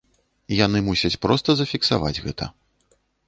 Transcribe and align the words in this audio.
І 0.53 0.57
яны 0.65 0.79
мусяць 0.87 1.19
проста 1.27 1.55
зафіксаваць 1.61 2.21
гэта. 2.27 2.51